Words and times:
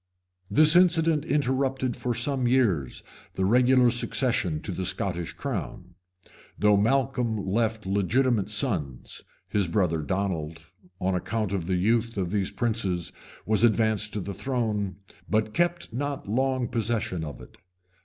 This 0.49 0.75
incident 0.75 1.25
interrupted 1.25 1.95
for 1.95 2.15
some 2.15 2.47
years 2.47 3.03
the 3.35 3.45
regular 3.45 3.91
succession 3.91 4.59
to 4.61 4.71
the 4.71 4.83
Scottish 4.83 5.33
crown, 5.33 5.93
Though 6.57 6.75
Malcolm 6.75 7.45
left 7.45 7.85
legitimate 7.85 8.49
sons, 8.49 9.21
his 9.47 9.67
brother 9.67 10.01
Donald, 10.01 10.65
on 10.99 11.13
account 11.13 11.53
of 11.53 11.67
the 11.67 11.75
youth 11.77 12.17
of 12.17 12.31
these 12.31 12.49
princes, 12.49 13.11
was 13.45 13.63
advanced 13.63 14.11
to 14.13 14.21
the 14.21 14.33
throne; 14.33 14.95
but 15.29 15.53
kept 15.53 15.93
not 15.93 16.27
long 16.27 16.67
possession 16.67 17.23
of 17.23 17.39
it. 17.39 17.57